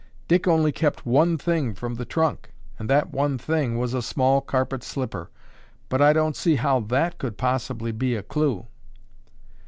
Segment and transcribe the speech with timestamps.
[0.27, 4.41] Dick only kept one thing from the trunk, and that one thing was a small
[4.41, 5.29] carpet slipper.
[5.89, 8.65] But I don't see how that could possibly be a clue."